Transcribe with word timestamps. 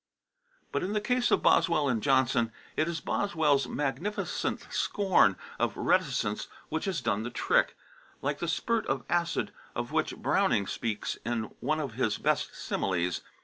But 0.71 0.81
in 0.81 0.93
the 0.93 0.99
case 0.99 1.29
of 1.29 1.43
Boswell 1.43 1.87
and 1.87 2.01
Johnson, 2.01 2.51
it 2.75 2.87
is 2.87 2.99
Boswell's 3.01 3.67
magnificent 3.67 4.61
scorn 4.73 5.35
of 5.59 5.77
reticence 5.77 6.47
which 6.69 6.85
has 6.85 7.01
done 7.01 7.21
the 7.21 7.29
trick, 7.29 7.77
like 8.19 8.39
the 8.39 8.47
spurt 8.47 8.87
of 8.87 9.03
acid, 9.11 9.53
of 9.75 9.91
which 9.91 10.15
Browning 10.17 10.65
speaks 10.65 11.19
in 11.23 11.53
one 11.59 11.79
of 11.79 11.93
his 11.93 12.17
best 12.17 12.55
similes. 12.55 13.21